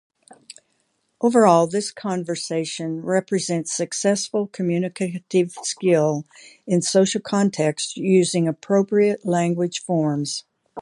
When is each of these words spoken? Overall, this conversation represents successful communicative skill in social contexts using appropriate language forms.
Overall, 1.21 1.67
this 1.67 1.91
conversation 1.91 3.03
represents 3.03 3.71
successful 3.71 4.47
communicative 4.47 5.53
skill 5.61 6.25
in 6.65 6.81
social 6.81 7.21
contexts 7.21 7.95
using 7.97 8.47
appropriate 8.47 9.23
language 9.27 9.79
forms. 9.83 10.43